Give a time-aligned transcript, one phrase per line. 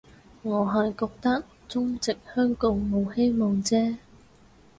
[0.41, 3.97] 我係覺得中殖香港冇希望啫